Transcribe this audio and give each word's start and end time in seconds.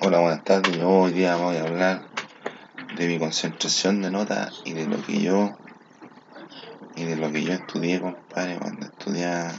Hola, 0.00 0.20
buenas 0.20 0.44
tardes. 0.44 0.78
Hoy 0.80 1.10
día 1.10 1.34
voy 1.34 1.56
a 1.56 1.64
hablar 1.64 2.06
de 2.96 3.08
mi 3.08 3.18
concentración 3.18 4.00
de 4.00 4.12
notas 4.12 4.62
y 4.64 4.72
de 4.72 4.86
lo 4.86 5.02
que 5.02 5.20
yo 5.20 5.58
y 6.94 7.02
de 7.02 7.16
lo 7.16 7.32
que 7.32 7.42
yo 7.42 7.52
estudié, 7.54 8.00
compadre, 8.00 8.60
cuando 8.60 8.86
estudiaba. 8.86 9.52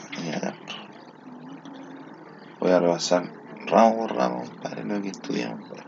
Voy 2.61 2.71
a 2.71 2.79
repasar 2.79 3.33
ramo 3.67 3.97
por 3.97 4.15
ramo, 4.15 4.45
compadre, 4.45 4.85
lo 4.85 5.01
que 5.01 5.09
estudiamos. 5.09 5.59
compadre. 5.67 5.83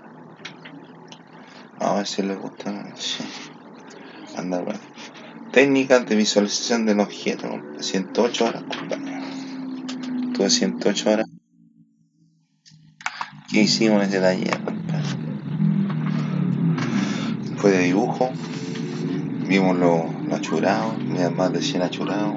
Vamos 1.79 1.93
a 1.93 1.97
ver 1.97 2.07
si 2.07 2.21
les 2.21 2.38
gusta. 2.38 2.73
Sí. 2.97 3.23
Anda, 4.36 4.59
bueno. 4.59 4.81
Técnicas 5.54 6.05
de 6.05 6.15
visualización 6.18 6.86
del 6.86 6.99
objeto, 6.99 7.49
compadre. 7.49 7.83
108 7.83 8.45
horas, 8.45 8.63
compadre. 8.63 9.21
Tuve 10.33 10.49
108 10.49 11.09
horas. 11.09 11.30
¿Qué 13.51 13.63
hicimos 13.63 14.09
taller, 14.09 14.63
compadre? 14.63 15.09
Fue 17.57 17.71
de 17.71 17.79
dibujo. 17.79 18.31
Vimos 19.45 19.77
los 19.77 20.05
lo 20.25 20.35
achurados, 20.35 20.97
más 21.35 21.51
de 21.51 21.61
100 21.61 21.81
achurados. 21.81 22.35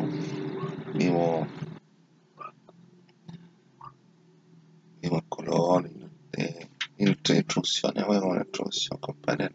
Vimos, 0.92 1.46
vimos 5.00 5.23
el 5.23 5.28
color 5.28 5.88
eh, 6.32 6.66
instrucciones, 6.98 8.04
bueno, 8.06 8.26
una 8.26 8.42
introducción, 8.42 8.98
compadre, 8.98 9.52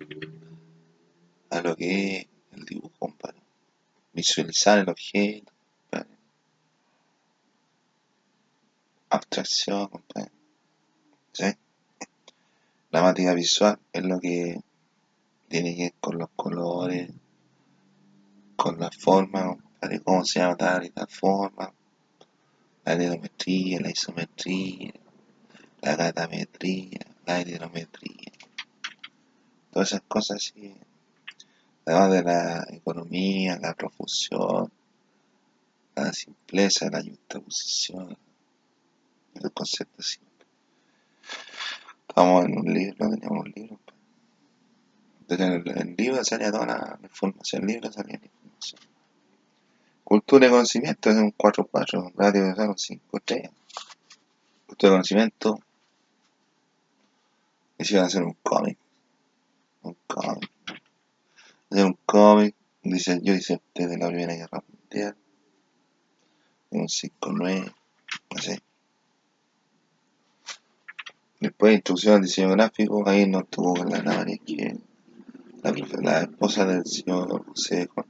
a 1.49 1.59
lo 1.59 1.75
que 1.75 2.19
es 2.19 2.27
el 2.53 2.63
dibujo, 2.63 2.93
compadre. 2.97 3.41
Visualizar 4.13 4.79
el 4.79 4.87
objeto, 4.87 5.51
compadre. 5.91 6.15
Abstracción, 9.09 9.87
compadre. 9.87 10.38
La 12.91 13.03
materia 13.03 13.33
visual 13.33 13.79
es 13.93 14.03
lo 14.03 14.19
que 14.19 14.59
tiene 15.47 15.75
que 15.75 15.83
ver 15.83 15.93
con 15.99 16.17
los 16.17 16.29
colores, 16.35 17.11
con 18.55 18.79
la 18.79 18.89
forma, 18.91 19.55
compadre, 19.55 19.99
cómo 20.01 20.25
se 20.25 20.39
llama 20.39 20.57
tal 20.57 20.85
y 20.85 20.89
tal 20.89 21.07
forma, 21.07 21.71
la 22.83 22.91
aerometría, 22.91 23.79
la 23.79 23.91
isometría, 23.91 24.93
la 25.81 25.95
gratametría, 25.95 26.99
la 27.25 27.41
hidrometría, 27.41 28.31
todas 29.71 29.89
esas 29.89 30.01
cosas 30.07 30.37
así. 30.37 30.75
Además 31.85 32.11
de 32.11 32.23
la 32.23 32.67
economía, 32.71 33.57
la 33.61 33.75
profusión, 33.75 34.71
la 35.95 36.11
simpleza, 36.11 36.89
la 36.89 37.01
justaposición, 37.03 38.17
el 39.35 39.51
concepto 39.51 39.95
así. 39.99 40.19
Estamos 42.09 42.45
en 42.45 42.57
un 42.57 42.73
libro, 42.73 43.09
teníamos 43.09 43.45
un 43.45 43.53
libro. 43.55 43.79
En 45.29 45.41
el, 45.41 45.77
el 45.77 45.95
libro 45.95 46.23
salía 46.23 46.51
toda 46.51 46.65
la 46.65 46.99
información, 47.03 47.61
el 47.61 47.67
libro 47.67 47.91
salía 47.91 48.17
la 48.17 48.25
información. 48.25 48.81
Cultura 50.03 50.47
y 50.47 50.49
conocimiento 50.49 51.11
es 51.11 51.17
un 51.17 51.31
4-4, 51.31 52.13
radio 52.15 52.45
de 52.45 52.53
0, 52.55 52.73
5 52.75 53.19
3. 53.23 53.49
Cultura 54.65 54.89
y 54.89 54.93
conocimiento. 54.95 55.59
Hicieron 57.77 58.07
hacer 58.07 58.23
un 58.23 58.35
cómic. 58.41 58.79
Un 59.83 59.95
cómic. 60.07 60.49
Hacer 61.69 61.85
un 61.85 61.97
cómic. 62.07 62.55
Dice, 62.81 63.19
yo 63.21 63.35
hice 63.35 63.61
desde 63.75 63.99
la 63.99 64.07
Primera 64.07 64.33
Guerra 64.33 64.63
Mundial. 64.67 65.15
Un 66.71 66.87
5-9. 66.87 67.71
No 68.31 68.41
sé. 68.41 68.59
Después 71.39 71.73
instrucción 71.73 72.15
al 72.15 72.21
diseño 72.23 72.49
gráfico, 72.51 73.07
ahí 73.07 73.25
nos 73.25 73.47
tuvo 73.49 73.75
con 73.75 73.89
la 73.89 73.99
Ana 73.99 74.25
que 74.45 74.77
la, 76.01 76.21
esposa 76.21 76.65
del 76.65 76.85
señor 76.85 77.45
José 77.45 77.87
Juan. 77.87 78.05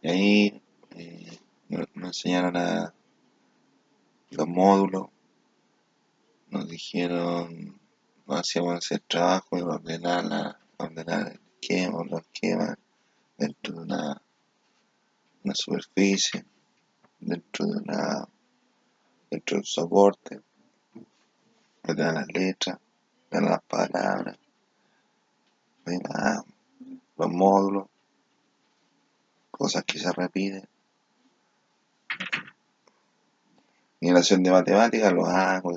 Y 0.00 0.08
ahí 0.08 0.62
eh, 0.96 1.38
nos, 1.68 1.86
enseñaron 1.94 2.54
los 4.30 4.48
módulos, 4.48 5.08
nos 6.48 6.66
dijeron, 6.66 7.78
hacíamos 8.26 8.76
hacer 8.76 9.00
trabajo 9.06 9.56
de 9.56 9.62
ordenar, 9.64 10.24
la, 10.24 10.58
ordenar 10.78 11.28
el 11.28 11.40
esquema, 11.60 12.04
los 12.04 12.22
esquemas 12.22 12.78
dentro 13.36 13.74
de 13.74 13.80
una, 13.82 14.22
una 15.44 15.54
superficie, 15.54 16.42
dentro 17.20 17.66
de 17.66 17.76
una 17.78 18.28
dentro 19.30 19.58
del 19.58 19.66
soporte 19.66 20.40
ordenar 21.88 22.14
las 22.14 22.28
letras, 22.28 22.78
ordenar 23.30 23.50
las 23.50 23.62
palabras, 23.62 24.38
los 27.16 27.30
módulos, 27.30 27.86
cosas 29.50 29.84
que 29.84 29.98
se 29.98 30.12
repiten. 30.12 30.68
Migración 34.00 34.42
de 34.42 34.50
matemáticas, 34.52 35.12
los 35.12 35.28
hago. 35.28 35.72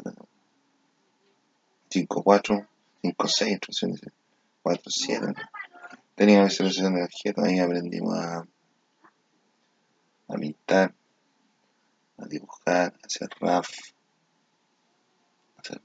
5, 1.89 2.23
4, 2.23 2.67
5, 3.01 3.27
6, 3.27 3.51
instrucciones, 3.51 4.01
4, 4.61 4.83
7. 4.85 5.33
Tenía 6.15 6.43
visualización 6.43 6.95
de 6.95 7.03
objetos, 7.03 7.43
ahí 7.43 7.59
aprendimos 7.59 8.15
a, 8.15 8.47
a 10.27 10.33
pintar, 10.35 10.93
a 12.17 12.25
dibujar, 12.27 12.93
a 12.93 13.05
hacer 13.05 13.29
RAF, 13.39 13.69
a 15.57 15.61
hacer 15.61 15.81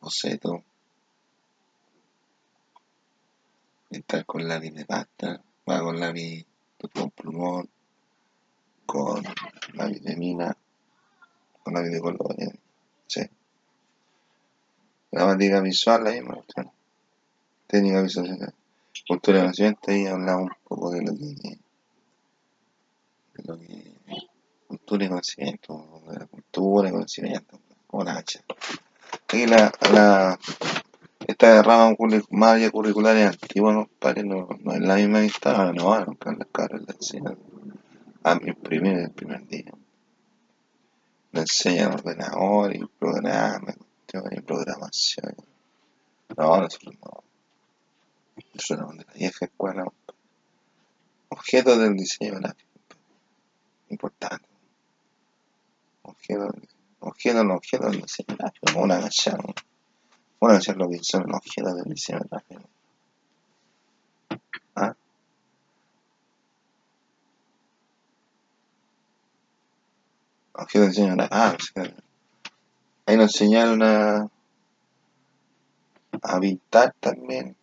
boceto, 0.00 0.64
pintar 3.88 4.24
con 4.24 4.46
lápiz 4.46 4.72
de 4.72 4.84
pasta, 4.84 5.42
va 5.68 5.80
con 5.80 5.98
lápiz 5.98 6.46
con 6.92 7.10
plumón, 7.10 7.68
con 8.86 9.22
lápiz 9.74 10.00
de 10.02 10.16
mina, 10.16 10.56
con 11.62 11.74
lápiz 11.74 11.90
de 11.90 12.00
colores, 12.00 12.50
sí. 13.06 13.22
Gramática 15.10 15.60
visual, 15.60 16.04
la 16.04 16.10
misma 16.12 16.34
cuestión. 16.34 16.70
Técnica 17.66 18.02
visual, 18.02 18.54
cultura 19.06 19.38
de 19.38 19.44
conocimiento, 19.44 19.90
ahí 19.90 20.06
hablamos 20.06 20.50
un 20.50 20.56
poco 20.64 20.90
de 20.90 21.02
lo 21.02 21.14
que, 21.14 21.58
de 23.34 23.44
lo 23.44 23.58
que, 23.58 23.94
cultura 24.66 25.04
y 25.04 25.08
conocimiento, 25.08 26.02
de 26.08 26.18
la 26.18 26.26
cultura 26.26 26.88
y 26.88 26.92
conocimiento, 26.92 27.60
como 27.86 28.04
la 28.04 28.22
Aquí 29.12 29.46
la, 29.46 29.72
la, 29.92 30.38
esta 31.26 31.62
rama 31.62 31.94
más 32.30 32.70
curricular 32.70 33.16
es 33.16 33.26
antigua, 33.28 33.74
compadre, 33.74 34.24
no, 34.24 34.48
no 34.60 34.72
es 34.72 34.80
la 34.80 34.96
misma 34.96 35.20
que 35.20 35.26
estaba, 35.26 35.72
no, 35.72 36.04
nunca 36.04 36.32
las 36.32 36.48
cabras 36.50 36.82
le 36.86 36.94
enseñan 36.94 37.38
a 38.24 38.34
mi 38.36 38.52
primer, 38.52 38.98
el 38.98 39.10
primer 39.10 39.46
día. 39.46 39.72
Le 41.32 41.40
enseñan 41.40 41.92
ordenador 41.92 42.74
y 42.74 42.84
programa, 42.98 43.74
y 44.30 44.40
programación. 44.40 45.34
No, 46.36 46.60
nosotros 46.60 46.94
no. 47.02 47.24
Nosotros 48.54 48.78
no, 48.78 48.92
de 48.98 49.04
la 49.04 49.12
vieja 49.14 49.44
escuela. 49.44 49.84
Objetos 51.28 51.78
del 51.78 51.96
diseño 51.96 52.36
gráfico. 52.36 52.70
Importante. 53.90 54.48
Objetos, 56.02 56.54
objetos, 57.00 57.44
no 57.44 57.54
objetos 57.54 57.92
del 57.92 58.04
gráfico. 58.36 58.80
Una 58.80 59.00
canción. 59.00 59.40
Una 60.40 60.54
canción 60.54 60.78
lo 60.78 60.88
que 60.88 60.98
son 61.02 61.24
los 61.26 61.36
objetos 61.36 61.74
del 61.76 62.28
gráfico. 62.28 62.62
¿Ah? 64.74 64.94
Objetos 70.54 70.96
del 70.96 71.16
gráfico. 71.16 71.80
Ah. 71.82 72.02
Ahí 73.06 73.16
nos 73.16 73.34
enseñaron 73.34 73.82
a, 73.82 74.28
pintar 76.40 76.94
también 77.00 77.56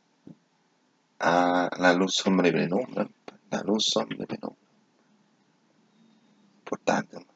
a 1.20 1.70
la 1.78 1.94
luz, 1.94 2.16
sombra 2.16 2.48
y 2.48 2.52
penumbra. 2.52 3.08
La 3.52 3.62
luz, 3.62 3.86
sombra 3.94 4.18
y 4.22 4.26
penumbra. 4.26 4.58
Importante. 6.60 7.35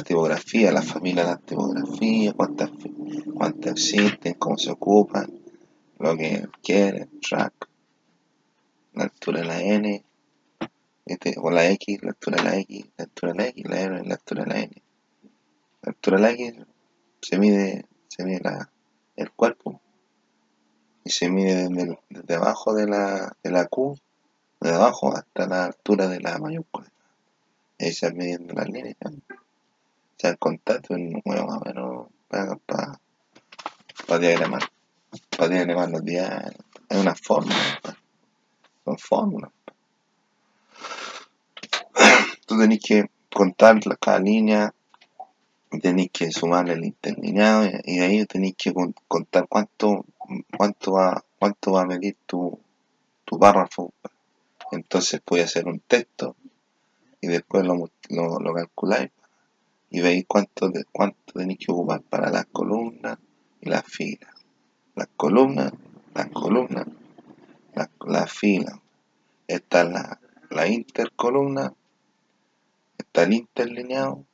La 0.00 0.04
tipografía, 0.04 0.72
la 0.72 0.80
familia 0.80 1.24
de 1.24 1.30
la 1.32 1.36
tipografía, 1.36 2.32
cuántas, 2.32 2.70
cuántas 3.34 3.72
existen, 3.72 4.32
cómo 4.32 4.56
se 4.56 4.70
ocupan, 4.70 5.30
lo 5.98 6.16
que 6.16 6.48
quieren, 6.62 7.20
track, 7.20 7.68
la 8.94 9.04
altura 9.04 9.40
de 9.40 9.46
la 9.46 9.60
N, 9.60 10.02
este, 11.04 11.34
o 11.36 11.50
la 11.50 11.68
X, 11.72 12.02
la 12.02 12.12
altura 12.12 12.38
de 12.38 12.42
la 12.44 12.56
X, 12.56 12.86
la 12.96 13.04
altura 13.04 13.32
de 13.32 13.38
la 13.38 13.46
X, 13.48 13.64
la 13.68 13.80
R, 13.82 14.04
la 14.06 14.14
altura 14.14 14.44
de 14.44 14.48
la 14.48 14.60
N. 14.60 14.82
La 15.82 15.90
altura 15.90 16.16
de 16.16 16.22
la 16.22 16.30
X 16.30 16.54
se 17.20 17.38
mide, 17.38 17.84
se 18.08 18.24
mide 18.24 18.40
el 19.16 19.30
cuerpo 19.32 19.82
y 21.04 21.10
se 21.10 21.28
mide 21.28 21.68
desde, 21.68 21.98
desde 22.08 22.34
abajo 22.36 22.72
de 22.72 22.86
la, 22.86 23.36
de 23.42 23.50
la 23.50 23.66
Q, 23.66 23.98
de 24.62 24.70
abajo 24.70 25.14
hasta 25.14 25.46
la 25.46 25.66
altura 25.66 26.08
de 26.08 26.20
la 26.20 26.38
mayúscula. 26.38 26.90
Se 27.78 28.08
va 28.08 28.14
midiendo 28.14 28.54
las 28.54 28.66
líneas. 28.66 28.96
Sea, 30.20 30.32
el 30.32 30.38
contacto 30.38 30.94
es 30.94 31.14
bueno, 31.24 31.46
más 31.46 31.60
para, 32.28 32.54
para, 32.66 33.00
para 34.06 34.18
diagramar, 34.18 34.62
para 35.34 35.48
diagramar 35.48 35.88
los 35.88 36.04
diarios. 36.04 36.62
Es 36.90 36.98
una 36.98 37.14
fórmula, 37.14 37.56
son 38.84 38.98
fórmulas. 38.98 39.50
Tú 42.46 42.58
tenés 42.58 42.80
que 42.80 43.08
contar 43.32 43.80
cada 43.98 44.18
línea, 44.18 44.74
tenéis 45.80 46.10
que 46.12 46.30
sumarle 46.30 46.74
el 46.74 46.84
interlineado 46.84 47.64
y 47.84 48.00
ahí 48.00 48.26
tenéis 48.26 48.56
que 48.58 48.74
contar 49.08 49.46
cuánto, 49.48 50.04
cuánto 50.54 50.92
va, 50.92 51.24
cuánto 51.38 51.72
va 51.72 51.80
a 51.80 51.86
medir 51.86 52.18
tu, 52.26 52.60
tu 53.24 53.38
párrafo. 53.38 53.94
Entonces 54.70 55.22
puede 55.24 55.44
hacer 55.44 55.66
un 55.66 55.80
texto 55.80 56.36
y 57.22 57.28
después 57.28 57.64
lo, 57.64 57.90
lo, 58.10 58.52
calculáis 58.52 59.10
y 59.90 60.00
veis 60.00 60.24
cuánto, 60.26 60.70
cuánto 60.92 61.32
tenéis 61.34 61.58
que 61.58 61.72
ocupar 61.72 62.02
para 62.02 62.30
las 62.30 62.46
columnas 62.46 63.18
y 63.60 63.68
las 63.68 63.84
filas. 63.84 64.30
Las 64.94 65.08
columnas, 65.16 65.72
las 66.14 66.28
columnas, 66.28 66.86
las 67.74 67.88
la 68.06 68.26
filas. 68.26 68.78
Está 69.46 69.84
la, 69.84 70.20
la 70.50 70.68
intercolumna, 70.68 71.72
está 72.96 73.24
el 73.24 73.34
interlineado 73.34 74.24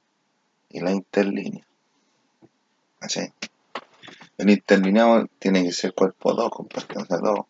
y 0.68 0.80
la 0.80 0.92
interlínea. 0.92 1.66
Así. 3.00 3.20
El 4.38 4.50
interlineado 4.50 5.26
tiene 5.38 5.64
que 5.64 5.72
ser 5.72 5.94
cuerpo 5.94 6.34
2, 6.34 6.50
compadre, 6.50 7.00
o 7.00 7.06
sea, 7.06 7.16
2. 7.16 7.40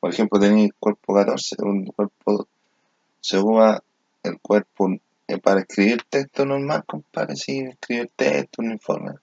Por 0.00 0.12
ejemplo, 0.12 0.38
tenéis 0.38 0.72
cuerpo 0.78 1.14
14, 1.14 1.56
un 1.60 1.86
cuerpo 1.86 2.46
se 3.20 3.38
usa 3.38 3.82
el 4.22 4.38
cuerpo 4.40 4.88
eh, 5.28 5.38
para 5.38 5.60
escribir 5.60 6.02
texto 6.08 6.44
normal, 6.44 6.84
compadre, 6.86 7.36
sí, 7.36 7.60
escribir 7.60 8.10
texto, 8.14 8.62
un 8.62 8.72
informe, 8.72 9.14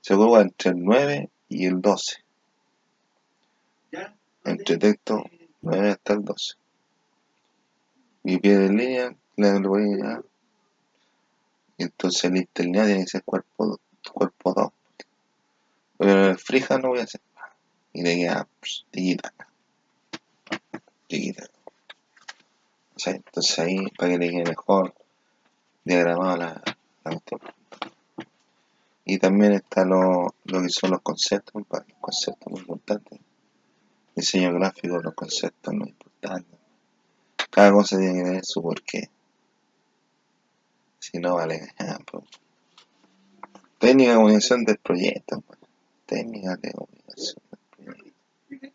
se 0.00 0.14
ocupa 0.14 0.40
entre 0.40 0.70
el 0.70 0.84
9 0.84 1.30
y 1.48 1.66
el 1.66 1.80
12. 1.80 2.16
Entre 4.44 4.78
texto 4.78 5.24
9 5.62 5.90
hasta 5.90 6.14
el 6.14 6.24
12. 6.24 6.54
Y 8.24 8.38
pie 8.38 8.58
de 8.58 8.68
línea, 8.68 9.16
le 9.36 9.58
voy 9.60 10.00
a 10.02 10.22
entonces 11.78 12.24
el 12.24 12.36
interlineado 12.36 12.88
tiene 12.88 13.04
que 13.04 13.10
ser 13.10 13.22
cuerpo, 13.22 13.80
cuerpo 14.12 14.52
2. 14.52 14.72
Pero 15.98 16.30
el 16.30 16.38
frija 16.38 16.78
no 16.78 16.88
voy 16.88 17.00
a 17.00 17.04
hacer 17.04 17.20
Y 17.92 18.02
le 18.02 18.16
queda 18.16 18.48
pues, 18.58 18.84
chiquita. 18.92 19.32
Chiquita. 21.08 21.44
O 22.96 22.98
sea, 22.98 23.14
entonces 23.14 23.58
ahí, 23.60 23.86
para 23.96 24.12
que 24.12 24.18
le 24.18 24.30
quede 24.30 24.44
mejor 24.44 24.92
diagramado 25.88 26.36
la, 26.36 26.62
la. 27.04 27.22
Y 29.04 29.18
también 29.18 29.52
está 29.52 29.86
lo, 29.86 30.34
lo 30.44 30.62
que 30.62 30.68
son 30.68 30.90
los 30.90 31.00
conceptos, 31.00 31.64
conceptos 31.98 32.52
muy 32.52 32.60
importantes. 32.60 33.18
Diseño 34.14 34.52
gráfico, 34.52 34.98
los 34.98 35.14
conceptos 35.14 35.72
muy 35.72 35.88
importantes. 35.88 36.58
Cada 37.50 37.72
cosa 37.72 37.96
tiene 37.96 38.14
que 38.14 38.24
tener 38.24 38.44
su 38.44 38.62
porqué. 38.62 39.08
Si 40.98 41.18
no, 41.18 41.36
vale. 41.36 41.72
Técnica 43.78 44.10
de 44.10 44.16
comunicación 44.16 44.64
del 44.64 44.78
proyecto. 44.78 45.42
Técnica 46.04 46.56
de 46.56 46.72
comunicación 46.72 47.42
del 47.50 47.60
proyecto. 47.70 48.74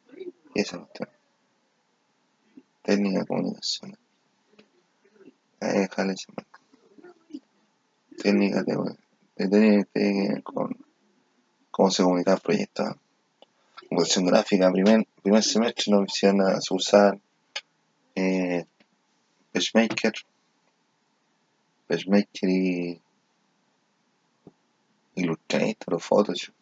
Esa 0.56 0.78
cuestión. 0.80 1.10
Técnica 2.82 3.20
de 3.20 3.26
comunicación. 3.28 3.98
Ahí 5.60 5.80
déjale 5.80 6.14
ese 6.14 6.32
Técnica 8.24 8.64
de 8.64 8.78
técnica 9.36 9.86
que 9.94 10.42
con 10.44 10.78
cómo 11.70 11.92
se 11.92 12.04
comunica 12.04 12.34
el 12.36 12.40
proyecto. 12.40 12.84
Comunicación 13.90 14.26
gráfica, 14.26 14.72
primer, 14.72 15.06
primer 15.22 15.44
semestre 15.44 15.92
nos 15.92 16.06
hicieron 16.06 16.40
a 16.42 16.58
usar 16.70 17.20
eh, 18.16 18.66
PageMaker 19.52 20.14
PageMaker 21.88 22.50
y 22.50 23.02
Illustrator 25.16 25.96
o 25.96 26.00
Photoshop. 26.00 26.56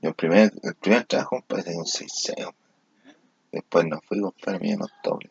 Yo 0.00 0.08
el 0.08 0.14
primer, 0.14 0.50
el 0.62 0.74
primer 0.76 1.04
trabajo, 1.04 1.36
compadre, 1.36 1.64
tenía 1.64 1.80
un 1.80 1.86
6 1.86 2.32
Después 3.52 3.84
no 3.84 4.00
fui, 4.00 4.18
compadre, 4.18 4.60
mira 4.60 4.78
los 4.78 4.92
dobles. 5.04 5.30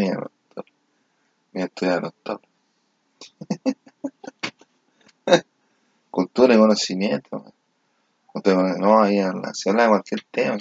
mira 0.00 0.14
los 0.14 0.32
dobles. 0.56 0.74
Mira 1.52 1.66
estudiar 1.66 2.02
los. 2.02 2.14
Y 6.52 6.58
conocimiento. 6.58 7.52
No, 8.78 9.02
ahí 9.02 9.18
se 9.52 9.70
habla 9.70 9.84
de 9.84 9.88
cualquier 9.90 10.22
tema. 10.30 10.56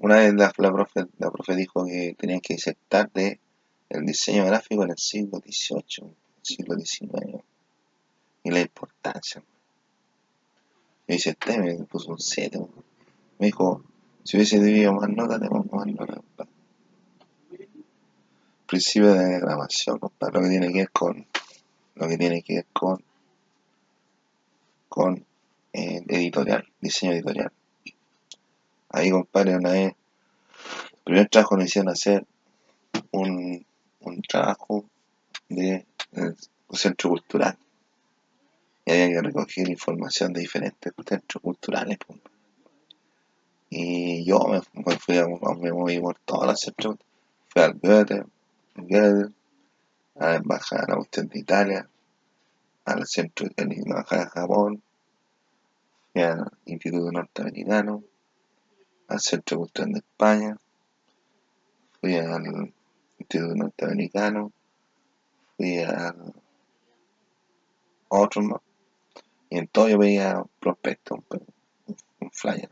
Una 0.00 0.16
vez 0.16 0.34
la, 0.34 0.52
la, 0.56 0.72
profe, 0.72 1.06
la 1.18 1.30
profe 1.30 1.56
dijo 1.56 1.84
que 1.86 2.14
tenían 2.18 2.40
que 2.40 2.54
disertar 2.54 3.10
de 3.12 3.40
el 3.88 4.06
diseño 4.06 4.46
gráfico 4.46 4.84
en 4.84 4.90
el 4.90 4.98
siglo 4.98 5.38
XVIII, 5.38 6.14
siglo 6.40 6.76
XIX, 6.76 7.42
y 8.42 8.50
la 8.50 8.60
importancia. 8.60 9.42
Y 11.06 11.12
dice, 11.14 11.30
este 11.30 11.58
me 11.58 11.74
puso 11.84 12.12
un 12.12 12.18
7. 12.18 12.58
Me 13.38 13.46
dijo, 13.46 13.82
si 14.24 14.36
hubiese 14.36 14.60
debido 14.60 14.94
más 14.94 15.08
notas, 15.10 15.40
tenemos 15.40 15.70
más 15.70 15.86
notas. 15.86 16.48
Principio 18.66 19.12
de 19.12 19.40
grabación, 19.40 19.98
compadre, 19.98 20.34
lo 20.34 20.42
que 20.42 20.48
tiene 20.48 20.72
que 20.72 20.78
ver 20.78 20.90
con, 20.90 21.26
lo 21.96 22.08
que 22.08 22.16
tiene 22.16 22.42
que 22.42 22.54
ver 22.54 22.66
con, 22.72 23.04
con 24.88 25.26
eh, 25.74 26.01
editorial, 26.16 26.68
diseño 26.80 27.12
editorial. 27.12 27.52
Ahí, 28.90 29.10
compadre, 29.10 29.56
una 29.56 29.72
vez, 29.72 29.94
el 30.92 30.98
primer 31.04 31.28
trabajo 31.28 31.56
nos 31.56 31.66
hicieron 31.66 31.90
hacer 31.90 32.26
un 33.10 33.64
un 34.04 34.22
trabajo 34.22 34.84
de, 35.48 35.86
un 36.12 36.76
centro 36.76 37.10
cultural. 37.10 37.56
Y 38.84 38.90
había 38.90 39.08
que 39.08 39.22
recoger 39.22 39.68
información 39.68 40.32
de 40.32 40.40
diferentes 40.40 40.92
centros 41.06 41.42
culturales. 41.42 41.98
Y 43.70 44.24
yo 44.24 44.38
me, 44.48 44.96
fui 44.96 45.18
a, 45.18 45.26
me 45.26 45.72
moví 45.72 45.98
por 46.00 46.18
todos 46.24 46.46
los 46.46 46.60
centros. 46.60 46.96
Fui 47.48 47.62
al 47.62 47.74
Goethe, 47.74 48.24
a 50.18 50.26
la 50.26 50.34
Embajada 50.36 50.86
de 50.86 50.92
la 50.92 51.22
de 51.22 51.38
Italia, 51.38 51.88
al 52.84 53.06
centro 53.06 53.46
de 53.56 53.64
la 53.64 53.74
Embajada 53.74 54.24
de 54.24 54.30
Japón, 54.30 54.82
al 56.20 56.50
Instituto 56.66 57.10
Norteamericano, 57.10 58.02
al 59.08 59.20
Centro 59.20 59.58
Cultural 59.58 59.92
de 59.92 59.98
España, 60.00 60.56
fui 62.00 62.16
al 62.16 62.72
Instituto 63.18 63.54
Norteamericano, 63.54 64.52
fui 65.56 65.78
a 65.78 66.14
otro 68.08 68.42
más, 68.42 68.60
y 69.52 69.58
en 69.58 69.66
todo 69.68 69.88
yo 69.88 69.98
veía 69.98 70.42
prospectos, 70.60 71.18
un, 72.20 72.30
flyer. 72.30 72.70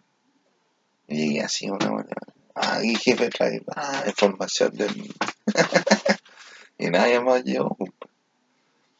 Y 1.08 1.16
llegué 1.16 1.42
así 1.42 1.68
una 1.68 1.90
manera. 1.90 2.22
Ah, 2.54 2.80
y 2.82 2.94
jefe 2.94 3.28
trae 3.28 3.62
ah, 3.76 4.04
información 4.06 4.74
del. 4.74 5.14
y 6.78 6.88
nadie 6.88 7.20
más 7.20 7.44
llegó. 7.44 7.76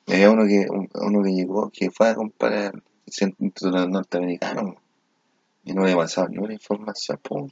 Y 0.07 0.13
había 0.13 0.31
uno 0.31 0.47
que, 0.47 0.67
uno 0.69 1.23
que 1.23 1.33
llegó, 1.33 1.71
que 1.71 1.91
fue 1.91 2.09
a 2.09 2.15
comprar 2.15 2.83
el 3.19 3.35
Instituto 3.39 3.87
Norteamericano. 3.87 4.77
Y 5.65 5.73
no 5.73 5.85
le 5.85 5.95
pasaba 5.95 6.29
ni 6.29 6.39
una 6.39 6.55
información, 6.55 7.19
pum. 7.23 7.49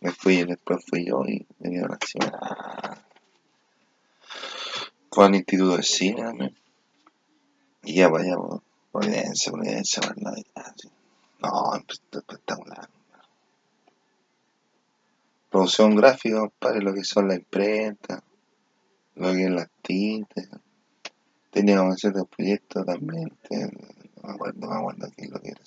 Me 0.00 0.12
fui, 0.12 0.40
y 0.40 0.44
después 0.44 0.84
fui 0.88 1.06
yo 1.06 1.24
y 1.24 1.46
me 1.58 1.70
dieron 1.70 1.96
así. 2.00 2.18
Ah, 2.20 2.96
fue 5.10 5.26
al 5.26 5.34
Instituto 5.34 5.76
de 5.76 5.82
Cine. 5.82 6.54
Y 7.82 7.94
ya 7.94 8.08
vaya, 8.08 8.36
pues, 8.36 8.60
Providencia, 8.92 9.52
Providencia, 9.52 10.02
No, 11.40 11.74
espectacular. 11.76 12.88
Producción 15.50 15.94
gráfica, 15.96 16.40
compadre, 16.40 16.80
lo 16.82 16.92
que 16.92 17.04
son 17.04 17.28
la 17.28 17.34
imprenta, 17.34 18.22
lo 19.14 19.32
que 19.32 19.44
es 19.44 19.50
las 19.50 19.70
tintas. 19.82 20.48
Teníamos 21.50 21.92
un 21.92 21.96
cierto 21.96 22.26
proyecto 22.26 22.84
también, 22.84 23.32
me 24.26 24.32
acuerdo, 24.34 24.68
me 24.68 24.76
acuerdo 24.76 25.08
qué 25.16 25.28
lo 25.28 25.40
que 25.40 25.50
era. 25.50 25.60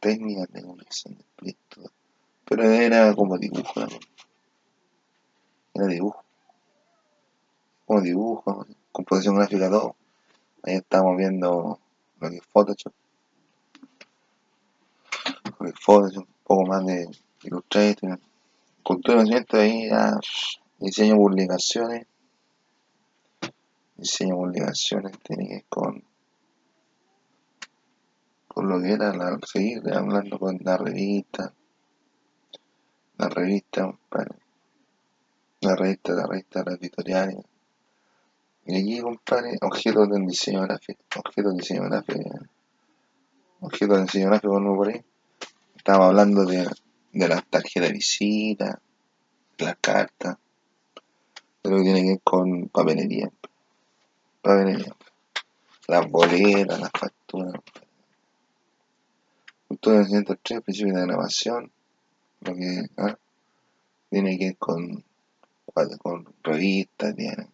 Técnica 0.00 0.46
de 0.50 0.62
comunicación 0.62 1.18
de. 1.36 1.90
Pero 2.44 2.64
era 2.64 3.14
como 3.14 3.38
dibujo, 3.38 3.80
¿no? 3.80 3.98
Era 5.74 5.86
dibujo 5.86 6.24
como 7.90 8.02
dibujo, 8.02 8.66
composición 8.92 9.34
gráfica, 9.34 9.68
todo. 9.68 9.96
Ahí 10.62 10.76
estamos 10.76 11.16
viendo 11.16 11.80
lo 12.20 12.30
que 12.30 12.36
es 12.36 12.46
Photoshop. 12.46 12.92
Lo 15.44 15.66
que 15.66 15.70
es 15.70 15.80
Photoshop, 15.80 16.22
un 16.22 16.34
poco 16.44 16.66
más 16.66 16.86
de 16.86 17.10
Illustrator. 17.42 18.20
Cultura 18.84 19.16
de 19.16 19.24
conocimiento 19.24 19.56
ahí 19.56 19.88
ya, 19.88 20.20
diseño 20.78 21.16
publicaciones. 21.16 22.06
Diseño 23.96 24.36
publicaciones 24.36 25.10
ver 25.28 25.64
con 25.68 26.04
con 28.52 28.68
lo 28.68 28.80
que 28.82 28.92
era 28.92 29.14
la, 29.14 29.38
seguir 29.46 29.80
hablando 29.94 30.36
con 30.36 30.58
la 30.62 30.76
revista, 30.76 31.54
la 33.16 33.28
revista, 33.28 33.96
la 35.60 35.76
revista, 35.76 36.12
la 36.14 36.26
revista, 36.26 36.64
la 36.66 36.72
editorial. 36.72 37.46
Y 38.66 38.74
allí, 38.74 39.00
compadre, 39.00 39.56
objetos 39.62 40.10
del 40.10 40.26
diseño 40.26 40.62
gráfico, 40.62 41.00
objetos 41.16 41.52
de 41.52 41.60
diseño 41.60 41.84
gráfico, 41.84 42.20
objetos 43.60 43.96
de 43.96 44.02
diseño 44.02 44.26
gráfico, 44.30 44.58
no 44.58 44.74
por 44.74 44.88
ahí. 44.88 45.00
Estábamos 45.76 46.08
hablando 46.08 46.44
de, 46.44 46.68
de 47.12 47.28
las 47.28 47.46
tarjetas 47.46 47.88
de 47.88 47.94
visita, 47.94 48.80
las 49.58 49.76
cartas, 49.80 50.38
de 51.62 51.70
lo 51.70 51.76
que 51.76 51.82
tiene 51.84 52.00
que 52.02 52.08
ver 52.08 52.20
con 52.24 52.68
papelería, 52.68 53.30
papelería, 54.42 54.96
las 55.86 56.10
boletas, 56.10 56.80
las 56.80 56.90
facturas, 56.90 57.54
Cultura 59.82 60.04
103, 60.04 60.60
principios 60.60 60.94
de 60.94 61.06
grabación, 61.06 61.72
lo 62.42 62.54
que 62.54 62.82
¿ah? 62.98 63.16
tiene 64.10 64.36
que 64.36 64.44
ver 64.48 64.56
con, 64.58 65.02
con 65.98 66.34
revistas, 66.42 67.16
tiene. 67.16 67.48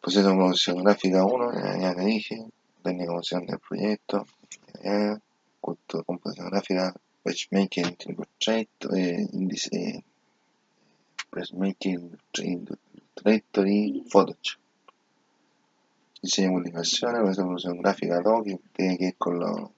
Proceso 0.00 0.30
de 0.30 0.34
producción 0.34 0.82
gráfica 0.82 1.24
1, 1.24 1.80
ya, 1.80 1.94
te 1.94 2.04
dije, 2.04 2.44
técnica 2.82 3.04
de 3.04 3.06
producción 3.06 3.46
del 3.46 3.60
proyecto, 3.60 4.26
ya, 4.82 5.20
cultura 5.60 6.00
de 6.00 6.04
composición 6.04 6.50
gráfica, 6.50 6.94
Illustrator, 7.24 8.98
eh, 8.98 9.28
índice, 9.34 9.68
eh, 9.76 10.04
Patchmaking 11.30 12.18
Illustrator 12.34 13.68
y 13.68 14.04
Photoshop. 14.10 14.60
Diseño 16.20 16.48
de 16.48 16.54
publicaciones, 16.54 17.20
proceso 17.20 17.42
de 17.42 17.46
producción 17.46 17.78
gráfica 17.78 18.20
2, 18.22 18.42
que 18.42 18.58
tiene 18.74 18.98
que 18.98 19.04
ver 19.04 19.16
con 19.16 19.38
los 19.38 19.77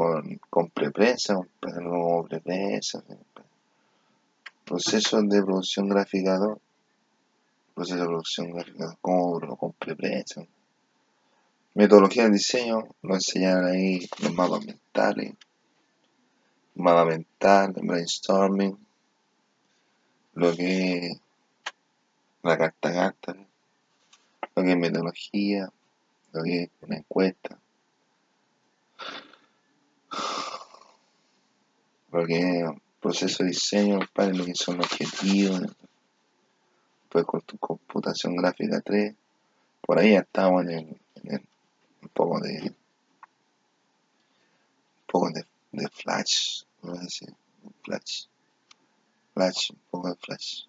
con, 0.00 0.40
con 0.48 0.70
preprensa, 0.70 1.38
como 1.60 2.24
preprensa, 2.26 3.04
proceso 4.64 5.20
de 5.20 5.42
producción 5.42 5.90
gráfica 5.90 6.38
2, 6.38 6.58
proceso 7.74 8.00
de 8.00 8.06
producción 8.06 8.50
gráfica 8.50 8.86
2, 8.86 8.94
como 9.02 9.56
con 9.58 9.74
metodología 11.74 12.24
de 12.24 12.30
diseño, 12.30 12.88
nos 13.02 13.16
enseñaron 13.16 13.66
ahí 13.66 14.08
los 14.22 14.32
mapas 14.32 14.64
mentales, 14.64 15.34
mapa 16.76 17.04
mental, 17.04 17.74
brainstorming, 17.82 18.78
lo 20.32 20.56
que 20.56 21.08
es 21.08 21.20
la 22.42 22.56
carta 22.56 22.90
carta, 22.90 23.36
lo 24.56 24.62
que 24.62 24.70
es 24.70 24.78
metodología, 24.78 25.70
lo 26.32 26.42
que 26.42 26.62
es 26.62 26.70
una 26.80 26.96
encuesta, 26.96 27.58
porque 32.10 32.66
proceso 33.00 33.42
de 33.42 33.50
diseño, 33.50 34.00
para 34.12 34.32
lo 34.32 34.44
que 34.44 34.54
son 34.54 34.80
objetivos, 34.80 35.62
pues 37.08 37.24
con 37.24 37.40
tu 37.42 37.56
computación 37.58 38.36
gráfica 38.36 38.80
3, 38.80 39.14
por 39.80 39.98
ahí 39.98 40.14
estamos 40.14 40.64
en, 40.66 41.00
el, 41.24 41.42
un 42.02 42.08
poco 42.12 42.40
de 42.40 42.60
un 42.62 42.76
poco 45.06 45.30
de, 45.30 45.44
de 45.72 45.88
flash, 45.88 46.62
no 46.82 46.94
sé 47.08 47.26
flash, 47.82 48.26
flash, 49.34 49.70
un 49.70 49.80
poco 49.90 50.08
de 50.10 50.16
flash. 50.16 50.64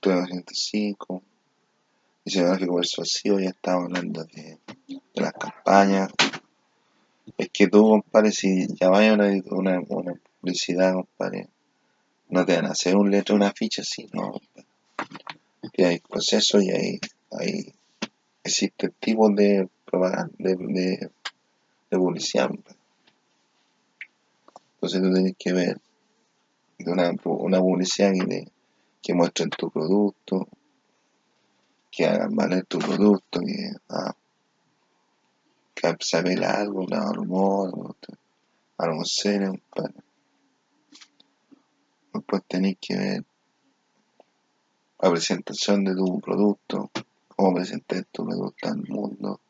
305, 0.00 1.22
diseño 2.24 2.46
gráfico 2.48 2.76
persuasivo, 2.76 3.40
ya 3.40 3.50
estamos 3.50 3.84
hablando 3.84 4.24
de, 4.24 4.58
de 4.86 5.20
las 5.22 5.32
campañas, 5.32 6.10
es 7.36 7.48
que 7.50 7.68
tú, 7.68 7.82
compadre, 7.82 8.32
si 8.32 8.66
llamas 8.80 9.08
a 9.08 9.14
una, 9.14 9.42
una, 9.50 9.80
una 9.88 10.14
publicidad, 10.40 10.94
compadre, 10.94 11.48
no 12.28 12.44
te 12.44 12.56
van 12.56 12.66
a 12.66 12.70
hacer 12.70 12.96
un 12.96 13.10
letra, 13.10 13.34
una 13.34 13.52
ficha 13.52 13.82
así, 13.82 14.08
no. 14.12 14.40
Que 15.72 15.86
hay 15.86 15.98
procesos 16.00 16.62
y 16.62 16.70
hay, 16.70 17.00
hay 17.32 17.72
existen 18.44 18.94
tipos 19.00 19.34
de 19.34 19.68
propaganda, 19.84 20.32
de, 20.38 20.56
de, 20.56 21.10
de 21.90 21.98
publicidad. 21.98 22.50
Entonces 24.74 25.02
tú 25.02 25.12
tienes 25.12 25.34
que 25.38 25.52
ver 25.52 25.80
una, 26.86 27.12
una 27.24 27.60
publicidad 27.60 28.12
que, 28.12 28.26
te, 28.26 28.48
que 29.02 29.14
muestren 29.14 29.50
tu 29.50 29.70
producto, 29.70 30.46
que 31.90 32.06
hagan 32.06 32.34
valer 32.34 32.64
tu 32.66 32.78
producto, 32.78 33.40
que 33.40 33.70
ah, 33.88 34.14
apela 35.88 36.52
algo, 36.52 36.86
rumor, 36.86 37.96
algo 38.78 39.04
serio, 39.04 39.52
compadre. 39.70 40.02
Después 42.12 42.42
tenéis 42.46 42.78
que 42.80 42.96
ver 42.96 43.24
la 45.00 45.10
presentación 45.10 45.84
de 45.84 45.94
tu 45.94 46.20
producto, 46.20 46.90
cómo 47.28 47.54
presentar 47.54 48.04
tu 48.04 48.24
producto 48.24 48.68
al 48.68 48.82
mundo. 48.88 49.40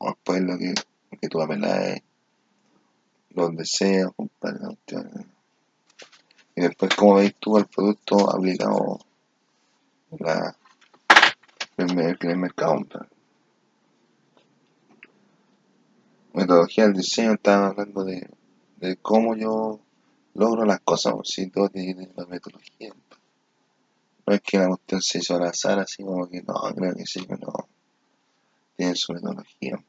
Después 0.00 0.42
lo 0.42 0.58
que, 0.58 0.74
lo 1.10 1.18
que 1.18 1.28
tú 1.28 1.40
apelas 1.40 2.00
los 3.30 3.56
deseos, 3.56 4.12
compadre. 4.14 4.76
Y 6.54 6.60
después 6.60 6.94
cómo 6.94 7.14
veis 7.16 7.34
tú 7.38 7.56
el 7.56 7.66
producto 7.66 8.30
aplicado 8.30 8.98
la, 10.18 10.54
en 11.76 11.98
el, 11.98 12.18
el 12.20 12.36
mercado, 12.36 12.74
compadre. 12.74 13.19
Metodología 16.32 16.84
del 16.84 16.94
diseño, 16.94 17.32
estaba 17.32 17.68
hablando 17.68 18.04
de, 18.04 18.28
de 18.76 18.96
cómo 18.96 19.36
yo 19.36 19.80
logro 20.34 20.64
las 20.64 20.80
cosas, 20.80 21.14
si 21.24 21.48
todo 21.48 21.68
tiene 21.68 22.10
una 22.16 22.26
metodología. 22.26 22.94
No 24.26 24.34
es 24.34 24.40
que 24.42 24.58
la 24.58 24.68
cuestión 24.68 25.02
se 25.02 25.18
hizo 25.18 25.34
al 25.34 25.44
azar, 25.44 25.78
así 25.80 26.02
como 26.02 26.28
que 26.28 26.42
no, 26.42 26.54
creo 26.74 26.94
que 26.94 27.06
sí, 27.06 27.24
pero 27.26 27.40
no. 27.46 27.68
Tiene 28.76 28.94
su 28.94 29.12
metodología, 29.12 29.82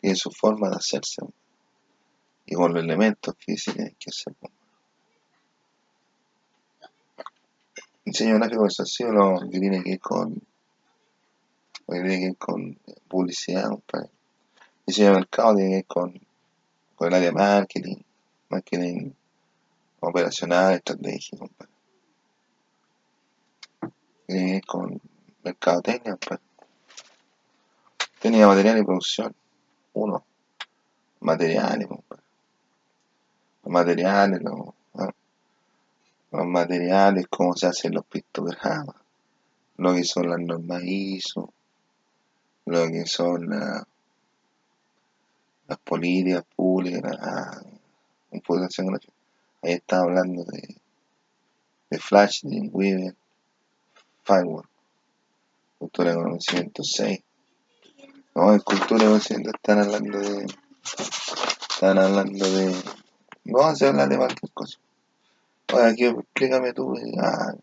tiene 0.00 0.16
su 0.16 0.30
forma 0.30 0.68
de 0.68 0.76
hacerse, 0.76 1.22
y 2.46 2.54
con 2.54 2.74
los 2.74 2.82
elementos 2.82 3.34
que 3.36 3.56
se 3.56 3.72
tienen 3.72 3.96
que 3.98 4.10
hacer. 4.10 4.34
Diseño 8.04 8.34
gráfico 8.34 8.66
lo 9.12 9.40
que 9.50 9.58
tiene 9.58 9.82
que 9.82 9.90
ir 9.92 10.00
con, 10.00 10.34
que 10.34 12.00
tiene 12.02 12.20
que 12.20 12.34
con 12.34 12.78
publicidad, 13.08 13.70
compadre 13.70 14.10
diseño 14.86 15.08
de 15.08 15.14
mercado 15.16 15.54
tiene 15.54 15.70
que 15.70 15.76
ver 15.76 15.86
con, 15.86 16.20
con 16.94 17.08
el 17.08 17.14
área 17.14 17.28
de 17.28 17.34
marketing, 17.34 17.96
marketing 18.48 19.10
operacional, 20.00 20.74
estratégico, 20.74 21.38
compadre. 21.38 21.72
Tiene 24.26 24.46
que 24.46 24.52
ver 24.52 24.64
con 24.64 25.00
mercado 25.42 25.82
técnico, 25.82 26.18
compadre. 26.18 26.42
Técnica 28.20 28.46
material 28.46 28.78
y 28.78 28.84
producción. 28.84 29.34
Uno. 29.94 30.24
Materiales, 31.20 31.86
compadre. 31.86 32.22
Los 33.62 33.72
materiales, 33.72 34.42
los, 34.42 34.54
¿no? 34.54 34.74
los 36.34 36.46
materiales, 36.46 37.26
cómo 37.30 37.54
se 37.54 37.68
hacen 37.68 37.94
los 37.94 38.04
pictogramas, 38.06 38.96
lo 39.76 39.94
que 39.94 40.04
son 40.04 40.28
las 40.28 40.40
normas 40.40 40.82
ISO, 40.82 41.52
lo 42.66 42.86
que 42.88 43.06
son 43.06 43.48
las 43.48 43.84
las 45.66 45.78
políticas 45.78 46.44
públicas, 46.54 47.02
la 47.02 47.62
computación 48.30 48.88
gráfica. 48.88 49.12
Ahí 49.62 49.72
está 49.72 50.00
hablando 50.00 50.44
de, 50.44 50.76
de 51.90 51.98
Flash, 51.98 52.42
de 52.42 52.68
Weaver, 52.68 53.14
Firework, 54.24 54.68
cultura 55.78 56.10
de 56.10 56.16
conocimiento 56.16 56.82
6. 56.82 57.20
No, 58.34 58.52
en 58.52 58.60
cultura 58.60 59.04
de 59.04 59.10
conocimiento 59.10 59.50
están 59.50 59.78
hablando 59.78 60.18
de. 60.18 60.46
Están 61.70 61.98
hablando 61.98 62.50
de. 62.50 62.82
No, 63.44 63.74
se 63.74 63.86
habla 63.86 64.06
de 64.06 64.16
cualquier 64.16 64.52
cosa. 64.52 64.78
Oye, 65.72 65.86
aquí 65.86 66.04
explícame 66.04 66.72
tú. 66.72 66.94
Ah, 67.20 67.54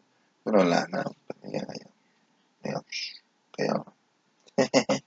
no 0.46 0.62
hablas 0.62 0.90
nada. 0.90 1.12
Ya. 1.44 1.68
Ya, 2.64 2.82
ya. 3.58 3.84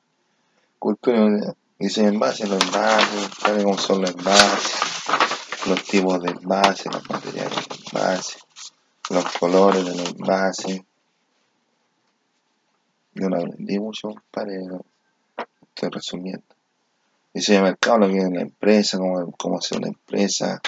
cultura 0.78 1.30
de 1.30 1.54
Dice 1.78 2.06
envase, 2.06 2.46
los 2.46 2.62
envases, 2.62 3.30
sabe 3.38 3.64
cómo 3.64 3.76
son 3.78 4.02
los 4.02 4.10
envases, 4.10 5.66
los 5.66 5.82
tipos 5.84 6.22
de 6.22 6.30
envases, 6.30 6.86
los 6.86 7.10
materiales 7.10 7.68
de 7.68 7.76
envases, 7.92 8.36
los 9.10 9.24
colores 9.38 9.84
de 9.84 9.96
los 9.96 10.08
envases. 10.10 10.82
Yo 13.14 13.28
no 13.28 13.36
aprendí 13.36 13.78
mucho, 13.80 14.14
pero 14.30 14.84
estoy 15.68 15.88
resumiendo. 15.90 16.44
Dice 17.32 17.56
el 17.56 17.62
mercado, 17.62 17.98
lo 17.98 18.08
que 18.08 18.18
es 18.18 18.30
la 18.30 18.42
empresa, 18.42 18.98
cómo, 18.98 19.32
cómo 19.32 19.58
hacer 19.58 19.78
una 19.78 19.88
empresa, 19.88 20.62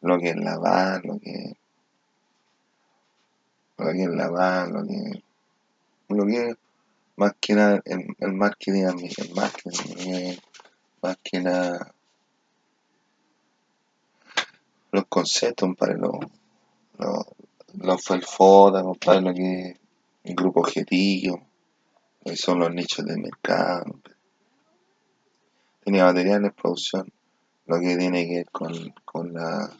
lo 0.00 0.18
que 0.18 0.30
es 0.30 0.36
lavar, 0.36 1.04
lo 1.04 1.18
que 1.18 1.54
lo 3.76 3.92
que 3.92 4.02
es 4.04 4.08
lavar, 4.08 4.68
lo 4.68 4.86
que 4.86 5.22
lo 6.08 6.24
que 6.24 6.54
más 7.16 7.32
que 7.40 7.54
nada 7.54 7.82
el, 7.84 8.32
marketing, 8.34 8.84
el 9.16 9.34
marketing, 9.34 9.96
eh, 9.98 10.38
más 11.02 11.16
que 11.22 11.40
nada 11.40 11.92
los 14.92 15.04
conceptos, 15.08 15.66
compadre, 15.66 15.98
lo, 15.98 16.20
lo, 16.98 17.26
lo 17.74 17.98
fue 17.98 18.16
el 18.16 18.24
FODA, 18.24 18.82
compadre, 18.82 19.20
lo 19.20 19.34
que 19.34 19.76
el 20.24 20.34
grupo 20.34 20.60
objetivo, 20.60 21.40
lo 22.24 22.30
que 22.30 22.36
son 22.36 22.60
los 22.60 22.72
nichos 22.72 23.04
de 23.04 23.16
mercado. 23.16 24.00
Tenía 25.84 26.04
materiales, 26.04 26.52
producción, 26.54 27.12
lo 27.66 27.78
que 27.78 27.96
tiene 27.96 28.26
que 28.26 28.36
ver 28.36 28.50
con, 28.50 28.94
con 29.04 29.34
la 29.34 29.70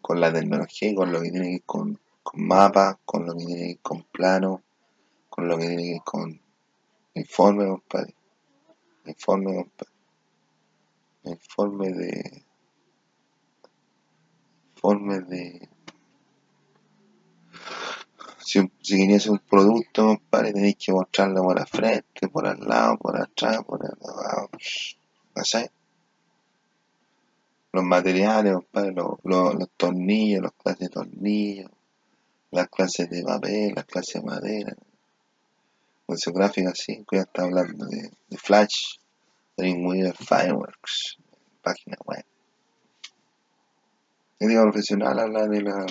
con 0.00 0.20
la 0.20 0.32
tecnología 0.32 0.94
con 0.96 1.12
lo 1.12 1.22
que 1.22 1.30
tiene 1.30 1.46
que 1.46 1.52
ver 1.52 1.62
con, 1.64 1.98
con 2.22 2.46
mapas, 2.46 2.96
con 3.04 3.24
lo 3.24 3.34
que 3.34 3.44
tiene 3.44 3.60
que 3.60 3.66
ver 3.68 3.78
con 3.80 4.02
planos, 4.02 4.60
con 5.32 5.48
lo 5.48 5.56
que 5.56 5.98
con 6.04 6.38
informe, 7.14 7.66
compadre. 7.66 8.14
Informe, 9.06 9.54
compadre. 9.54 9.92
Informe 11.24 11.88
de. 11.90 12.44
Informe 14.74 15.20
de. 15.20 15.68
Si, 18.44 18.60
si 18.82 18.96
querías 18.98 19.26
un 19.26 19.38
producto, 19.38 20.08
compadre, 20.08 20.52
tenéis 20.52 20.76
que 20.76 20.92
mostrarlo 20.92 21.44
por 21.44 21.58
la 21.58 21.64
frente, 21.64 22.28
por 22.28 22.46
al 22.46 22.60
lado, 22.60 22.98
por 22.98 23.16
atrás, 23.16 23.64
por 23.64 23.82
al 23.86 23.98
lado. 24.00 24.50
No 25.34 25.44
sé 25.44 25.70
los 27.72 27.84
materiales, 27.84 28.52
compadre, 28.52 28.92
los, 28.92 29.16
los, 29.24 29.54
los 29.54 29.70
tornillos, 29.78 30.42
las 30.42 30.52
clases 30.52 30.80
de 30.80 30.88
tornillos, 30.90 31.70
las 32.50 32.68
clases 32.68 33.08
de 33.08 33.22
papel, 33.22 33.72
las 33.74 33.86
clases 33.86 34.20
de 34.20 34.28
madera. 34.28 34.76
Función 36.06 36.34
gráfica 36.34 36.72
5 36.74 37.16
ya 37.16 37.22
está 37.22 37.42
hablando 37.42 37.86
de, 37.86 38.10
de 38.28 38.36
Flash, 38.36 38.98
Dreamweaver, 39.56 40.14
Fireworks, 40.16 41.18
página 41.62 41.96
web. 42.04 42.24
Ética 44.38 44.62
profesional 44.62 45.18
habla 45.20 45.46
de 45.46 45.62
la 45.62 45.86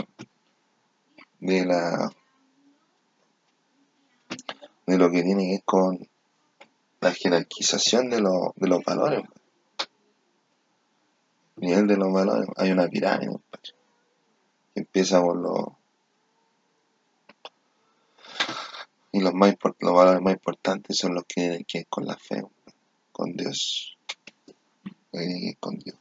de 1.39 1.65
la 1.65 2.11
de 4.85 4.97
lo 4.97 5.09
que 5.09 5.23
tiene 5.23 5.43
que 5.45 5.51
ver 5.51 5.63
con 5.63 6.09
la 6.99 7.11
jerarquización 7.11 8.09
de, 8.09 8.19
lo, 8.19 8.53
de 8.55 8.67
los 8.67 8.83
valores. 8.83 9.23
nivel 11.55 11.87
de 11.87 11.97
los 11.97 12.11
valores, 12.11 12.47
hay 12.57 12.71
una 12.71 12.87
pirámide. 12.87 13.35
Empieza 14.75 15.21
por 15.21 15.37
los 15.37 15.80
y 19.11 19.19
los 19.19 19.33
más 19.33 19.55
los 19.79 19.93
valores 19.93 20.21
más 20.21 20.33
importantes 20.33 20.97
son 20.97 21.15
los 21.15 21.25
que 21.25 21.41
tienen 21.41 21.65
que 21.65 21.79
ver 21.79 21.87
con 21.87 22.05
la 22.05 22.17
fe, 22.17 22.43
con 23.11 23.33
Dios, 23.33 23.97
lo 25.11 25.19
con 25.59 25.77
Dios. 25.79 25.97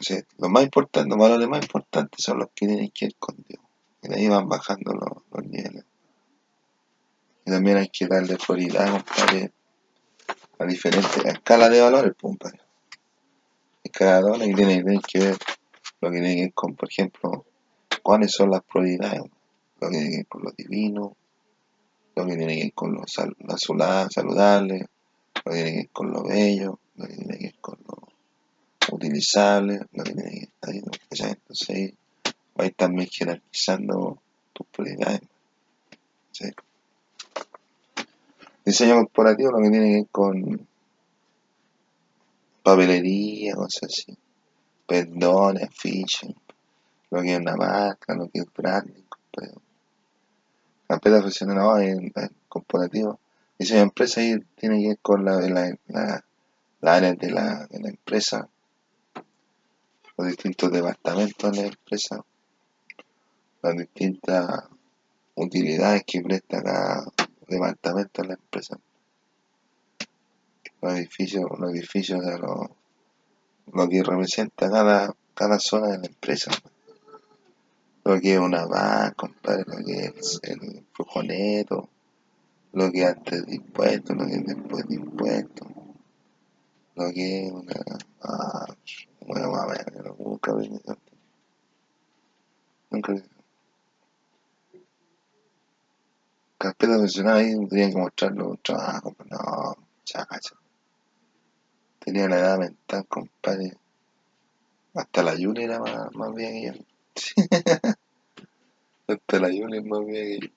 O 0.00 0.02
sea, 0.02 0.22
los 0.38 0.50
más 0.50 0.64
importantes, 0.64 1.10
los 1.10 1.18
valores 1.18 1.48
más 1.48 1.62
importantes 1.62 2.24
son 2.24 2.38
los 2.38 2.48
que 2.54 2.66
tienen 2.66 2.90
que 2.90 3.06
ver 3.06 3.16
con 3.16 3.36
Dios. 3.48 3.62
Y 4.02 4.08
de 4.08 4.16
ahí 4.16 4.28
van 4.28 4.48
bajando 4.48 4.92
los, 4.92 5.22
los 5.30 5.44
niveles. 5.44 5.84
Y 7.44 7.50
también 7.50 7.76
hay 7.78 7.88
que 7.88 8.06
darle 8.06 8.36
prioridad, 8.36 8.90
compadre, 8.90 9.52
a 10.58 10.64
diferentes 10.64 11.24
escalas 11.24 11.70
de 11.70 11.80
valores, 11.80 12.12
pues, 12.18 12.38
compadre. 12.38 12.60
Y 13.82 13.90
tiene, 14.54 14.82
tiene 14.82 15.00
que 15.00 15.18
ver 15.18 15.36
lo 16.00 16.10
que 16.10 16.18
tiene 16.18 16.34
que 16.34 16.42
ver 16.42 16.54
con, 16.54 16.74
por 16.74 16.88
ejemplo, 16.88 17.44
cuáles 18.08 18.32
son 18.32 18.50
las 18.50 18.62
prioridades, 18.62 19.20
lo 19.80 19.90
que 19.90 19.98
tiene 19.98 20.08
que 20.08 20.16
ver 20.16 20.26
con 20.28 20.42
lo 20.42 20.50
divino, 20.56 21.14
lo 22.16 22.24
que 22.24 22.36
tiene 22.36 22.56
que 22.56 22.62
ver 22.62 22.72
con 22.72 22.94
lo, 22.94 23.06
sal, 23.06 23.36
saludable, 24.08 24.86
lo 25.44 25.52
que 25.52 25.62
tiene 25.62 25.70
que 25.72 25.76
ver 25.76 25.88
con 25.90 26.10
lo 26.12 26.22
bello, 26.24 26.78
lo 26.96 27.06
que 27.06 27.14
tiene 27.14 27.36
que 27.36 27.44
ver 27.44 27.54
con 27.60 27.78
lo 27.86 28.96
utilizable, 28.96 29.80
lo 29.92 30.04
que 30.04 30.12
tiene 30.14 30.30
que 30.30 30.38
ver 30.38 30.48
ahí. 30.62 30.82
Entonces 31.20 31.68
ahí 31.68 31.94
va 32.58 32.64
a 32.64 32.66
ir 32.68 32.74
también 32.76 33.10
jerarquizando 33.10 34.22
tus 34.54 34.66
prioridades. 34.68 35.20
Diseño 38.64 38.94
corporativo, 38.94 39.50
lo 39.50 39.58
que 39.58 39.70
tiene 39.70 39.86
que 39.86 39.96
ver 39.96 40.08
con 40.10 40.66
papelería, 42.62 43.54
cosas 43.54 43.82
así, 43.82 44.16
pendones, 44.86 45.64
afiches, 45.64 46.30
lo 47.10 47.22
que 47.22 47.34
es 47.34 47.40
una 47.40 47.56
marca, 47.56 48.14
lo 48.14 48.28
que 48.28 48.40
es 48.40 48.46
branding, 48.54 49.02
compadre. 49.08 49.54
Carpeta 50.86 51.18
profesional 51.18 51.56
no, 51.56 51.78
en, 51.78 52.12
en 52.14 52.30
corporativo. 52.48 53.18
Diseño 53.58 53.80
de 53.80 53.84
empresa 53.84 54.20
ahí 54.20 54.38
tiene 54.56 54.80
que 54.80 54.88
ver 54.88 54.98
con 55.00 55.24
la, 55.24 55.40
la, 55.40 55.76
la, 55.88 56.24
la 56.80 56.94
área 56.94 57.12
de 57.12 57.30
la, 57.30 57.66
de 57.66 57.80
la 57.80 57.88
empresa, 57.88 58.48
los 60.16 60.26
distintos 60.26 60.70
departamentos 60.72 61.52
de 61.52 61.62
la 61.62 61.68
empresa, 61.68 62.24
las 63.62 63.76
distintas 63.76 64.64
utilidades 65.34 66.04
que 66.06 66.20
presta 66.22 66.62
cada 66.62 67.04
departamento 67.46 68.22
de 68.22 68.28
la 68.28 68.34
empresa. 68.34 68.78
Los 70.80 70.94
edificios, 70.94 71.44
los 71.58 71.72
edificios 71.72 72.24
de 72.24 72.38
lo, 72.38 72.70
lo 73.72 73.88
que 73.88 74.02
representa 74.02 74.70
cada, 74.70 75.12
cada 75.34 75.58
zona 75.58 75.88
de 75.88 75.98
la 75.98 76.06
empresa. 76.06 76.50
Lo 78.08 78.18
que 78.18 78.32
es 78.32 78.38
una 78.38 78.64
banca, 78.64 79.12
compadre, 79.16 79.64
lo 79.66 79.84
que 79.84 80.06
es 80.06 80.40
el 80.42 80.82
flujo 80.94 81.22
neto, 81.22 81.90
lo 82.72 82.90
que 82.90 83.02
es 83.02 83.06
antes 83.06 83.44
de 83.44 83.56
impuestos, 83.56 84.16
lo 84.16 84.24
que 84.24 84.32
es 84.32 84.46
después 84.46 84.88
de 84.88 84.94
impuestos, 84.94 85.68
lo 86.94 87.12
que 87.12 87.46
es 87.46 87.52
una... 87.52 87.74
Ah, 88.22 88.64
bueno, 89.26 89.54
a 89.54 89.66
ver, 89.66 90.14
nunca 90.18 90.54
vi 90.54 90.68
eso. 90.68 90.96
Nunca 92.88 93.12
vi 93.12 93.22
Carpeta 96.56 96.94
profesional 96.94 97.36
ahí 97.36 97.50
tendrían 97.50 97.90
que 97.92 97.98
mostrar 97.98 98.32
los 98.32 98.56
no, 99.26 99.76
chacha. 100.04 100.56
Tenía 101.98 102.24
una 102.24 102.38
edad 102.38 102.58
mental, 102.58 103.06
compadre. 103.06 103.76
Hasta 104.94 105.22
la 105.22 105.34
Yuli 105.34 105.64
era 105.64 105.78
más, 105.78 106.10
más 106.14 106.34
vieja 106.34 106.52
que 106.52 106.78
yo. 106.78 106.97
Hasta 109.08 109.40
la 109.40 109.50
Yuli 109.50 109.78
es 109.78 109.84
más 109.84 110.00
que 110.06 110.40
yo. 110.40 110.48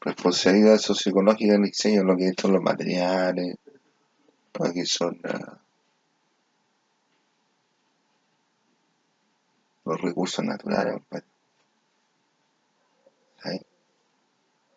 Responsabilidad 0.00 0.76
socioecológica 0.78 1.52
del 1.52 1.62
diseño, 1.62 2.04
lo 2.04 2.16
que 2.16 2.34
son 2.38 2.52
los 2.52 2.62
materiales, 2.62 3.56
lo 4.52 4.72
que 4.72 4.84
son 4.84 5.18
ah, 5.24 5.58
los 9.86 10.00
recursos 10.00 10.44
naturales, 10.44 10.94
compadre. 10.94 11.26
Ahí, 13.44 13.60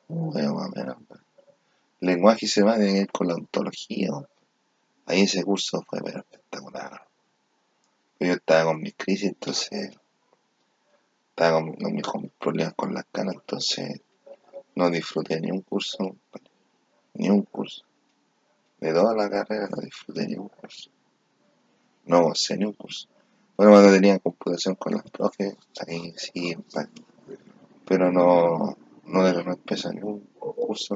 bueno, 0.08 0.54
más 0.56 0.68
o 0.68 0.72
menos, 0.74 0.96
compadre. 0.96 1.24
Lenguaje 2.00 2.48
semántica 2.48 2.86
tiene 2.86 2.94
que 2.94 3.00
ver 3.00 3.12
con 3.12 3.28
la 3.28 3.36
ontología, 3.36 4.10
compadre. 4.12 4.34
Ahí 5.08 5.22
ese 5.22 5.44
curso 5.44 5.84
fue 5.88 6.00
espectacular. 6.00 7.07
Yo 8.20 8.34
estaba 8.34 8.72
con 8.72 8.82
mis 8.82 8.96
crisis, 8.96 9.30
entonces 9.30 9.92
estaba 11.30 11.60
con, 11.62 11.94
mis, 11.94 12.04
problemas 12.40 12.74
con 12.74 12.94
las 12.94 13.06
canas, 13.12 13.36
entonces 13.36 14.02
no 14.76 14.90
disfruté 14.90 15.40
ni 15.40 15.52
un 15.52 15.62
curso, 15.62 16.16
ni 17.14 17.30
un 17.30 17.44
curso. 17.44 17.86
De 18.80 18.92
toda 18.92 19.16
la 19.16 19.30
carrera 19.30 19.68
no 19.70 19.82
disfruté 19.82 20.28
ni 20.28 20.36
un 20.36 20.50
curso. 20.50 20.90
No 22.06 22.24
gocé 22.24 22.58
ni 22.58 22.66
un 22.66 22.74
curso. 22.74 23.08
Bueno, 23.56 23.72
cuando 23.74 23.94
tenía 23.94 24.18
computación 24.20 24.76
con 24.76 24.94
los 24.94 25.04
profes, 25.12 25.56
ahí 25.88 26.14
sí, 26.18 26.56
pero 27.86 28.12
no, 28.12 28.78
no, 29.06 29.22
no, 29.22 29.44
no 29.44 29.52
empecé 29.54 29.94
ni 29.94 30.02
un 30.02 30.22
curso, 30.40 30.96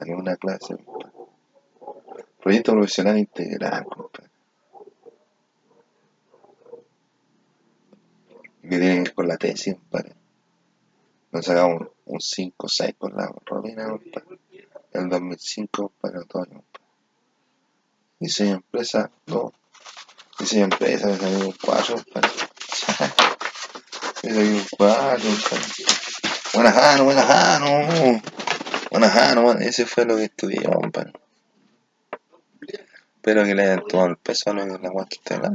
a 0.00 0.04
ni 0.04 0.12
una 0.12 0.36
clase. 0.36 0.76
Proyecto 2.40 2.72
profesional 2.72 3.18
integral, 3.18 3.84
compadre. 3.84 4.30
Que 8.68 8.78
tiene 8.80 9.04
que 9.04 9.12
con 9.12 9.28
la 9.28 9.36
tesis, 9.36 9.74
compadre. 9.74 10.14
Nos 11.30 11.48
un 12.06 12.20
5 12.20 12.66
o 12.66 12.68
6 12.68 12.94
con 12.98 13.14
la 13.14 13.32
Romina, 13.44 13.88
compadre. 13.88 14.38
El 14.92 15.08
2005, 15.08 15.88
compadre, 15.88 16.18
otoño, 16.18 16.62
compadre. 16.62 16.86
Diseño 18.18 18.50
de 18.50 18.56
empresa, 18.56 19.10
2. 19.26 19.52
Diseño 20.40 20.60
de 20.60 20.74
empresa, 20.74 21.06
me 21.08 21.16
salió 21.16 21.46
un 21.46 21.54
4, 21.62 21.94
compadre. 21.94 22.30
me 24.24 24.34
salió 24.34 24.50
un 24.50 24.66
4, 24.76 25.30
compadre. 25.30 26.06
Buena 26.54 26.72
Jano, 26.72 27.04
Jano. 27.22 28.22
Jano, 29.10 29.52
ese 29.60 29.86
fue 29.86 30.06
lo 30.06 30.16
que 30.16 30.24
estudié, 30.24 30.62
compadre. 30.62 31.12
Espero 33.16 33.44
que 33.44 33.54
le 33.54 33.62
hayan 33.62 33.84
tomado 33.86 34.10
el 34.10 34.16
peso 34.16 34.50
a 34.50 34.54
lo 34.54 34.64
que 34.64 34.82
la 34.82 34.88
guay 34.88 35.06
estoy 35.10 35.36
hablando. 35.36 35.54